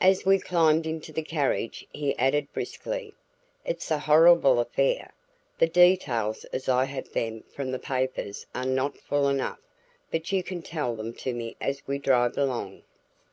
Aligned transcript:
As 0.00 0.26
we 0.26 0.40
climbed 0.40 0.86
into 0.86 1.12
the 1.12 1.22
carriage 1.22 1.86
he 1.92 2.18
added 2.18 2.52
briskly, 2.52 3.14
"It's 3.64 3.92
a 3.92 3.98
horrible 4.00 4.58
affair! 4.58 5.12
The 5.60 5.68
details 5.68 6.42
as 6.46 6.68
I 6.68 6.86
have 6.86 7.12
them 7.12 7.44
from 7.44 7.70
the 7.70 7.78
papers 7.78 8.44
are 8.56 8.66
not 8.66 8.98
full 8.98 9.28
enough, 9.28 9.60
but 10.10 10.32
you 10.32 10.42
can 10.42 10.62
tell 10.62 10.96
them 10.96 11.12
to 11.14 11.32
me 11.32 11.54
as 11.60 11.86
we 11.86 11.98
drive 12.00 12.36
along." 12.36 12.82